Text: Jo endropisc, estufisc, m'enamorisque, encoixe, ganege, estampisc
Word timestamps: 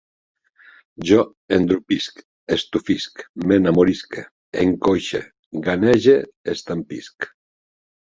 Jo 1.09 1.25
endropisc, 1.57 2.23
estufisc, 2.57 3.23
m'enamorisque, 3.45 4.27
encoixe, 4.67 5.25
ganege, 5.71 6.21
estampisc 6.59 7.35